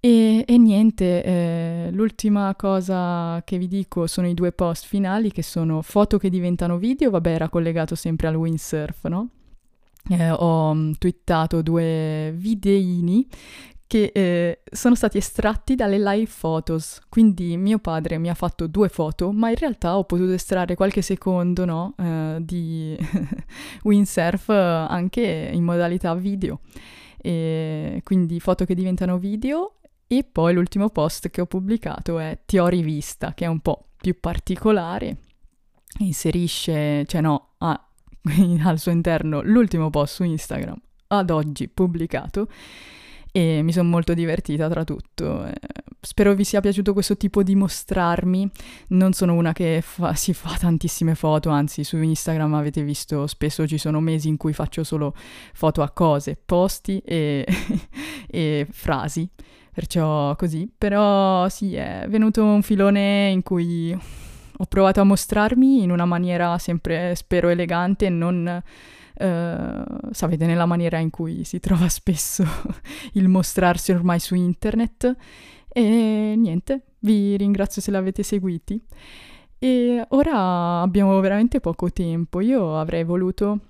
E, 0.00 0.44
e 0.46 0.58
niente, 0.58 1.24
eh, 1.24 1.88
l'ultima 1.90 2.54
cosa 2.56 3.42
che 3.44 3.58
vi 3.58 3.66
dico 3.66 4.06
sono 4.06 4.28
i 4.28 4.34
due 4.34 4.52
post 4.52 4.86
finali 4.86 5.32
che 5.32 5.42
sono 5.42 5.82
foto 5.82 6.18
che 6.18 6.30
diventano 6.30 6.78
video, 6.78 7.10
vabbè 7.10 7.30
era 7.30 7.48
collegato 7.48 7.96
sempre 7.96 8.28
al 8.28 8.36
windsurf, 8.36 9.06
no? 9.06 9.28
Eh, 10.10 10.30
ho 10.30 10.72
mm, 10.72 10.92
twittato 10.98 11.62
due 11.62 12.32
videini 12.36 13.26
che 13.88 14.12
eh, 14.14 14.60
sono 14.70 14.94
stati 14.94 15.18
estratti 15.18 15.74
dalle 15.74 15.98
live 15.98 16.30
photos. 16.38 17.00
Quindi 17.08 17.56
mio 17.56 17.78
padre 17.78 18.18
mi 18.18 18.28
ha 18.28 18.34
fatto 18.34 18.68
due 18.68 18.88
foto, 18.88 19.32
ma 19.32 19.48
in 19.48 19.56
realtà 19.56 19.96
ho 19.96 20.04
potuto 20.04 20.32
estrarre 20.32 20.76
qualche 20.76 21.02
secondo 21.02 21.64
no, 21.64 21.94
eh, 21.98 22.36
di 22.40 22.96
windsurf 23.82 24.50
anche 24.50 25.50
in 25.52 25.64
modalità 25.64 26.14
video. 26.14 26.60
E 27.20 28.00
quindi 28.04 28.38
foto 28.38 28.64
che 28.64 28.74
diventano 28.74 29.18
video 29.18 29.77
e 30.10 30.24
poi 30.24 30.54
l'ultimo 30.54 30.88
post 30.88 31.28
che 31.28 31.42
ho 31.42 31.46
pubblicato 31.46 32.18
è 32.18 32.38
Ti 32.46 32.58
ho 32.58 32.66
rivista, 32.66 33.34
che 33.34 33.44
è 33.44 33.48
un 33.48 33.60
po' 33.60 33.88
più 34.00 34.18
particolare, 34.18 35.18
inserisce, 35.98 37.04
cioè 37.04 37.20
no, 37.20 37.50
ha 37.58 37.88
al 38.64 38.78
suo 38.78 38.90
interno 38.90 39.42
l'ultimo 39.42 39.90
post 39.90 40.14
su 40.14 40.24
Instagram 40.24 40.80
ad 41.08 41.30
oggi 41.30 41.68
pubblicato 41.68 42.48
e 43.30 43.62
mi 43.62 43.72
sono 43.72 43.88
molto 43.88 44.14
divertita 44.14 44.68
tra 44.68 44.84
tutto. 44.84 45.44
Eh, 45.44 45.52
spero 46.00 46.34
vi 46.34 46.44
sia 46.44 46.60
piaciuto 46.60 46.92
questo 46.92 47.16
tipo 47.16 47.42
di 47.42 47.54
mostrarmi. 47.54 48.50
Non 48.88 49.12
sono 49.12 49.34
una 49.34 49.52
che 49.52 49.80
fa, 49.82 50.14
si 50.16 50.32
fa 50.32 50.56
tantissime 50.58 51.14
foto, 51.14 51.50
anzi 51.50 51.84
su 51.84 51.98
Instagram 51.98 52.54
avete 52.54 52.82
visto 52.82 53.26
spesso 53.26 53.66
ci 53.66 53.78
sono 53.78 54.00
mesi 54.00 54.28
in 54.28 54.36
cui 54.38 54.52
faccio 54.52 54.84
solo 54.84 55.14
foto 55.52 55.82
a 55.82 55.90
cose, 55.90 56.40
posti 56.42 56.98
e, 57.04 57.46
e 58.26 58.66
frasi 58.70 59.28
perciò 59.78 60.34
così. 60.34 60.68
Però 60.76 61.48
sì, 61.48 61.76
è 61.76 62.04
venuto 62.08 62.42
un 62.42 62.62
filone 62.62 63.28
in 63.28 63.44
cui 63.44 63.92
ho 63.92 64.64
provato 64.64 65.00
a 65.00 65.04
mostrarmi 65.04 65.82
in 65.84 65.92
una 65.92 66.04
maniera 66.04 66.58
sempre, 66.58 67.14
spero, 67.14 67.48
elegante 67.48 68.08
non... 68.08 68.60
Uh, 69.20 70.12
sapete, 70.12 70.46
nella 70.46 70.64
maniera 70.64 70.98
in 70.98 71.10
cui 71.10 71.42
si 71.42 71.58
trova 71.58 71.88
spesso 71.90 72.44
il 73.14 73.28
mostrarsi 73.28 73.92
ormai 73.92 74.18
su 74.18 74.34
internet. 74.34 75.16
E 75.68 76.34
niente, 76.36 76.82
vi 77.00 77.36
ringrazio 77.36 77.80
se 77.80 77.92
l'avete 77.92 78.24
seguiti. 78.24 78.80
E 79.60 80.04
ora 80.08 80.80
abbiamo 80.80 81.18
veramente 81.20 81.60
poco 81.60 81.92
tempo. 81.92 82.40
Io 82.40 82.76
avrei 82.76 83.04
voluto 83.04 83.60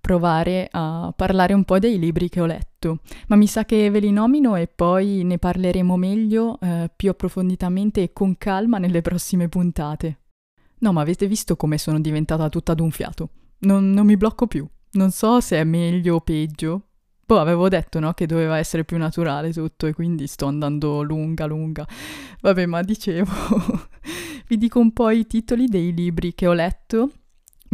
provare 0.00 0.68
a 0.70 1.12
parlare 1.16 1.54
un 1.54 1.64
po' 1.64 1.78
dei 1.78 1.98
libri 1.98 2.28
che 2.28 2.40
ho 2.40 2.46
letto, 2.46 2.98
ma 3.28 3.36
mi 3.36 3.46
sa 3.46 3.64
che 3.64 3.90
ve 3.90 4.00
li 4.00 4.12
nomino 4.12 4.56
e 4.56 4.66
poi 4.66 5.22
ne 5.24 5.38
parleremo 5.38 5.96
meglio, 5.96 6.58
eh, 6.60 6.90
più 6.94 7.10
approfonditamente 7.10 8.02
e 8.02 8.12
con 8.12 8.36
calma 8.36 8.78
nelle 8.78 9.00
prossime 9.00 9.48
puntate. 9.48 10.18
No, 10.80 10.92
ma 10.92 11.00
avete 11.00 11.26
visto 11.26 11.56
come 11.56 11.78
sono 11.78 11.98
diventata 12.00 12.48
tutta 12.50 12.74
d'un 12.74 12.90
fiato? 12.90 13.30
Non, 13.60 13.90
non 13.92 14.04
mi 14.04 14.18
blocco 14.18 14.46
più. 14.46 14.68
Non 14.92 15.10
so 15.10 15.40
se 15.40 15.56
è 15.56 15.64
meglio 15.64 16.16
o 16.16 16.20
peggio. 16.20 16.88
Boh, 17.26 17.40
avevo 17.40 17.70
detto, 17.70 18.00
no, 18.00 18.12
che 18.12 18.26
doveva 18.26 18.58
essere 18.58 18.84
più 18.84 18.98
naturale 18.98 19.52
tutto 19.52 19.86
e 19.86 19.94
quindi 19.94 20.26
sto 20.26 20.44
andando 20.44 21.02
lunga, 21.02 21.46
lunga. 21.46 21.86
Vabbè, 22.42 22.66
ma 22.66 22.82
dicevo, 22.82 23.32
vi 24.46 24.58
dico 24.58 24.78
un 24.78 24.92
po' 24.92 25.08
i 25.08 25.26
titoli 25.26 25.66
dei 25.66 25.94
libri 25.94 26.34
che 26.34 26.46
ho 26.46 26.52
letto 26.52 27.10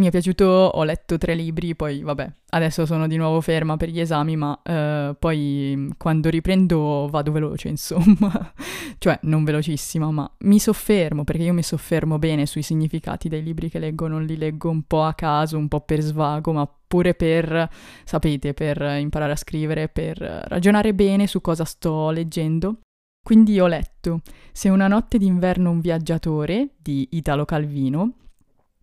mi 0.00 0.06
è 0.06 0.10
piaciuto, 0.10 0.44
ho 0.44 0.82
letto 0.82 1.18
tre 1.18 1.34
libri, 1.34 1.76
poi 1.76 2.02
vabbè, 2.02 2.32
adesso 2.50 2.86
sono 2.86 3.06
di 3.06 3.16
nuovo 3.16 3.40
ferma 3.40 3.76
per 3.76 3.90
gli 3.90 4.00
esami, 4.00 4.34
ma 4.34 4.58
eh, 4.62 5.14
poi 5.18 5.92
quando 5.98 6.30
riprendo 6.30 7.06
vado 7.10 7.30
veloce, 7.30 7.68
insomma. 7.70 8.52
cioè, 8.98 9.18
non 9.22 9.44
velocissima, 9.44 10.10
ma 10.10 10.28
mi 10.40 10.58
soffermo, 10.58 11.24
perché 11.24 11.42
io 11.42 11.52
mi 11.52 11.62
soffermo 11.62 12.18
bene 12.18 12.46
sui 12.46 12.62
significati 12.62 13.28
dei 13.28 13.42
libri 13.42 13.68
che 13.68 13.78
leggo, 13.78 14.08
non 14.08 14.24
li 14.24 14.36
leggo 14.36 14.70
un 14.70 14.82
po' 14.82 15.02
a 15.04 15.14
caso, 15.14 15.58
un 15.58 15.68
po' 15.68 15.80
per 15.82 16.00
svago, 16.00 16.52
ma 16.52 16.66
pure 16.88 17.14
per, 17.14 17.68
sapete, 18.04 18.54
per 18.54 18.80
imparare 18.98 19.32
a 19.32 19.36
scrivere, 19.36 19.88
per 19.88 20.18
ragionare 20.18 20.94
bene 20.94 21.26
su 21.26 21.40
cosa 21.40 21.64
sto 21.64 22.10
leggendo. 22.10 22.80
Quindi 23.22 23.60
ho 23.60 23.66
letto 23.66 24.22
Se 24.50 24.70
una 24.70 24.88
notte 24.88 25.18
d'inverno 25.18 25.70
un 25.70 25.80
viaggiatore 25.80 26.70
di 26.78 27.06
Italo 27.12 27.44
Calvino, 27.44 28.14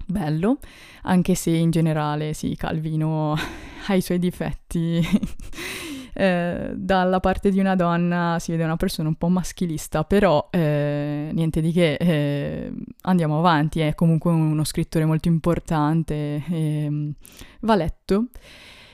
bello, 0.08 0.60
anche 1.04 1.36
se 1.36 1.52
in 1.52 1.70
generale 1.70 2.34
sì, 2.34 2.56
Calvino 2.56 3.36
ha 3.88 3.94
i 3.94 4.02
suoi 4.02 4.20
difetti. 4.20 5.02
eh, 6.14 6.72
dalla 6.76 7.20
parte 7.20 7.52
di 7.52 7.60
una 7.60 7.76
donna 7.76 8.38
si 8.40 8.52
vede 8.52 8.64
una 8.64 8.78
persona 8.78 9.08
un 9.08 9.16
po' 9.16 9.28
maschilista, 9.28 10.04
però 10.04 10.48
eh, 10.50 11.30
niente 11.32 11.62
di 11.62 11.72
che, 11.72 11.94
eh, 11.94 12.74
andiamo 13.02 13.38
avanti, 13.38 13.82
è 13.82 13.94
comunque 13.94 14.32
uno 14.32 14.64
scrittore 14.64 15.06
molto 15.06 15.28
importante, 15.28 16.44
ehm, 16.50 17.14
va 17.62 17.76
letto. 17.76 18.30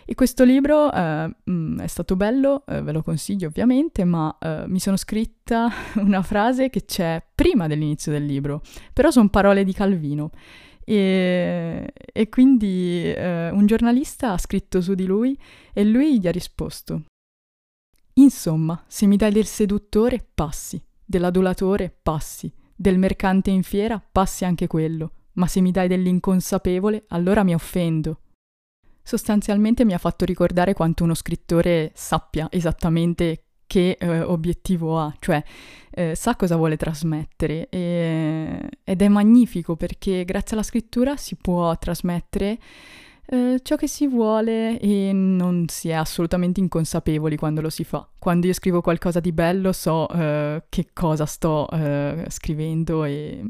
E 0.06 0.16
questo 0.16 0.44
libro 0.44 0.92
eh, 0.92 1.34
mm, 1.50 1.80
è 1.80 1.88
stato 1.88 2.18
bello, 2.18 2.66
eh, 2.68 2.82
ve 2.82 2.92
lo 2.92 3.02
consiglio 3.02 3.48
ovviamente, 3.48 4.04
ma 4.04 4.36
eh, 4.38 4.64
mi 4.68 4.80
sono 4.80 4.98
scritta 4.98 5.72
una 5.96 6.22
frase 6.22 6.70
che 6.70 6.84
c'è 6.84 7.24
prima 7.34 7.68
dell'inizio 7.68 8.12
del 8.12 8.26
libro, 8.26 8.62
però 8.92 9.12
sono 9.12 9.30
parole 9.30 9.64
di 9.64 9.72
Calvino 9.72 10.32
E, 10.86 11.94
e 12.12 12.30
quindi 12.30 13.12
eh, 13.12 13.50
un 13.50 13.66
giornalista 13.66 14.34
ha 14.34 14.38
scritto 14.38 14.82
su 14.82 14.94
di 14.94 15.06
lui 15.06 15.38
e 15.74 15.84
lui 15.84 16.20
gli 16.20 16.28
ha 16.28 16.32
risposto. 16.32 17.04
Insomma, 18.16 18.84
se 18.88 19.08
mi 19.08 19.16
dai 19.16 19.32
del 19.32 19.46
seduttore, 19.46 20.26
passi, 20.34 20.82
dell'adulatore, 21.04 21.96
passi, 22.02 22.52
del 22.76 22.98
mercante 22.98 23.50
in 23.50 23.64
fiera, 23.64 24.00
passi 24.00 24.46
anche 24.46 24.68
quello, 24.68 25.12
ma 25.34 25.48
se 25.48 25.62
mi 25.62 25.72
dai 25.72 25.88
dell'inconsapevole, 25.88 27.06
allora 27.08 27.44
mi 27.44 27.54
offendo. 27.54 28.20
Sostanzialmente 29.02 29.84
mi 29.84 29.94
ha 29.94 29.98
fatto 29.98 30.26
ricordare 30.26 30.74
quanto 30.74 31.04
uno 31.04 31.14
scrittore 31.14 31.92
sappia 31.94 32.48
esattamente 32.50 33.46
che 33.74 33.98
eh, 34.00 34.20
obiettivo 34.22 35.00
ha, 35.00 35.12
cioè 35.18 35.44
eh, 35.90 36.14
sa 36.14 36.36
cosa 36.36 36.58
vuole 36.58 36.78
trasmettere 36.78 37.70
e, 37.70 38.70
ed 38.84 39.02
è 39.02 39.08
magnifico 39.08 39.76
perché 39.76 40.24
grazie 40.26 40.56
alla 40.56 40.62
scrittura 40.62 41.18
si 41.18 41.36
può 41.36 41.76
trasmettere 41.80 42.60
eh, 43.26 43.62
ciò 43.64 43.76
che 43.76 43.88
si 43.88 44.06
vuole 44.08 44.80
e 44.80 45.12
non 45.12 45.66
si 45.70 45.90
è 45.90 45.94
assolutamente 45.94 46.60
inconsapevoli 46.60 47.36
quando 47.36 47.62
lo 47.62 47.72
si 47.72 47.84
fa. 47.84 48.08
Quando 48.20 48.46
io 48.46 48.54
scrivo 48.54 48.82
qualcosa 48.82 49.20
di 49.20 49.32
bello 49.32 49.72
so 49.72 50.06
uh, 50.08 50.62
che 50.70 50.90
cosa 50.94 51.26
sto 51.26 51.68
uh, 51.72 52.30
scrivendo 52.30 53.06
e 53.06 53.44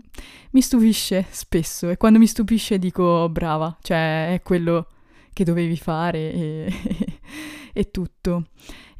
mi 0.51 0.61
stupisce 0.61 1.25
spesso 1.31 1.89
e 1.89 1.97
quando 1.97 2.17
mi 2.17 2.27
stupisce 2.27 2.79
dico 2.79 3.27
brava, 3.27 3.75
cioè 3.81 4.31
è 4.31 4.41
quello 4.41 4.87
che 5.33 5.43
dovevi 5.43 5.75
fare 5.75 6.31
e, 6.31 6.73
e 7.73 7.91
tutto. 7.91 8.45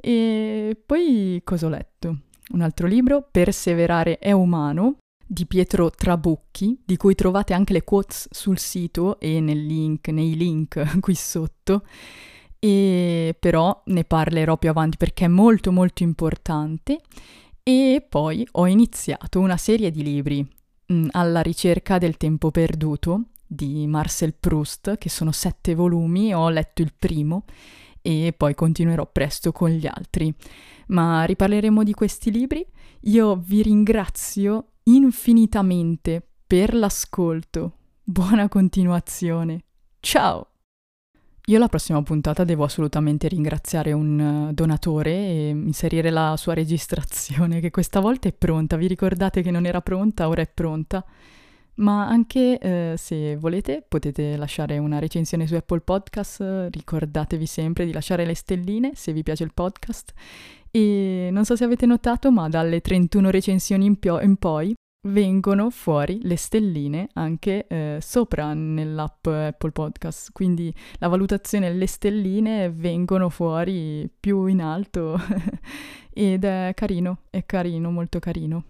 E 0.06 0.78
poi 0.86 1.39
cosa 1.46 1.68
ho 1.68 1.70
letto? 1.70 2.18
Un 2.50 2.60
altro 2.60 2.88
libro, 2.88 3.26
Perseverare 3.32 4.18
è 4.18 4.34
umano, 4.34 4.98
di 5.26 5.46
Pietro 5.46 5.92
Trabucchi, 5.92 6.78
di 6.84 6.98
cui 6.98 7.16
trovate 7.16 7.54
anche 7.54 7.72
le 7.72 7.86
quotes 7.86 8.28
sul 8.30 8.60
sito 8.60 9.18
e 9.22 9.39
link, 9.39 10.10
nei 10.10 10.36
link 10.36 11.00
qui 11.00 11.16
sotto, 11.16 11.86
e 12.60 13.34
però 13.39 13.82
ne 13.86 14.04
parlerò 14.04 14.58
più 14.58 14.70
avanti 14.70 14.98
perché 14.98 15.24
è 15.24 15.30
molto 15.30 15.72
molto 15.72 16.04
importante. 16.04 17.00
E 17.63 18.06
poi 18.08 18.46
ho 18.52 18.68
iniziato 18.68 19.39
una 19.39 19.56
serie 19.56 19.89
di 19.89 20.04
libri 20.04 20.46
mm, 20.92 21.08
alla 21.12 21.42
ricerca 21.42 21.98
del 21.98 22.18
tempo 22.18 22.52
perduto 22.52 23.28
di 23.48 23.88
Marcel 23.88 24.34
Proust, 24.34 24.98
che 24.98 25.08
sono 25.08 25.32
sette 25.32 25.76
volumi, 25.76 26.34
ho 26.34 26.50
letto 26.50 26.82
il 26.82 26.92
primo 26.94 27.46
e 28.04 28.34
poi 28.38 28.54
continuerò 28.54 29.10
presto 29.12 29.52
con 29.52 29.70
gli 29.70 29.88
altri. 29.88 30.32
Ma 30.88 31.24
riparleremo 31.24 31.84
di 31.84 31.94
questi 31.94 32.30
libri. 32.30 32.63
Io 33.06 33.36
vi 33.38 33.63
ringrazio 33.63 34.74
infinitamente 34.84 36.22
per 36.46 36.76
l'ascolto. 36.76 37.78
Buona 38.04 38.48
continuazione. 38.50 39.63
Ciao! 40.00 40.50
Io 41.48 41.60
la 41.60 41.68
prossima 41.68 42.02
puntata 42.04 42.44
devo 42.44 42.63
assolutamente 42.63 43.28
ringraziare 43.28 43.92
un 43.92 44.48
uh, 44.48 44.54
donatore 44.54 45.12
e 45.12 45.50
inserire 45.50 46.10
la 46.10 46.36
sua 46.38 46.54
registrazione 46.54 47.60
che 47.60 47.70
questa 47.70 48.00
volta 48.00 48.30
è 48.30 48.34
pronta. 48.34 48.78
Vi 48.78 48.88
ricordate 48.88 49.42
che 49.42 49.52
non 49.52 49.66
era 49.66 49.82
pronta, 49.82 50.28
ora 50.30 50.42
è 50.42 50.48
pronta. 50.48 51.06
Ma 51.75 52.07
anche 52.07 52.59
eh, 52.59 52.93
se 52.97 53.36
volete 53.36 53.83
potete 53.88 54.38
lasciare 54.38 54.77
una 54.77 54.99
recensione 54.99 55.47
su 55.47 55.55
Apple 55.55 55.81
Podcast, 55.81 56.67
ricordatevi 56.69 57.45
sempre 57.47 57.86
di 57.86 57.91
lasciare 57.91 58.25
le 58.25 58.36
stelline 58.36 58.91
se 58.93 59.12
vi 59.12 59.23
piace 59.23 59.43
il 59.43 59.53
podcast 59.53 60.13
e 60.69 61.29
non 61.31 61.45
so 61.45 61.55
se 61.55 61.63
avete 61.63 61.86
notato 61.86 62.31
ma 62.31 62.49
dalle 62.49 62.81
31 62.81 63.29
recensioni 63.29 63.86
in, 63.86 63.99
pio- 63.99 64.19
in 64.21 64.38
poi 64.38 64.73
vengono 65.07 65.69
fuori 65.69 66.19
le 66.23 66.36
stelline 66.36 67.09
anche 67.13 67.67
eh, 67.67 67.97
sopra 68.01 68.53
nell'app 68.53 69.27
Apple 69.27 69.71
Podcast, 69.71 70.31
quindi 70.31 70.73
la 70.97 71.07
valutazione 71.09 71.67
e 71.67 71.73
le 71.73 71.88
stelline 71.88 72.71
vengono 72.71 73.29
fuori 73.29 74.09
più 74.19 74.45
in 74.45 74.62
alto 74.62 75.19
ed 76.12 76.43
è 76.43 76.71
carino, 76.73 77.19
è 77.29 77.45
carino, 77.45 77.91
molto 77.91 78.19
carino. 78.19 78.63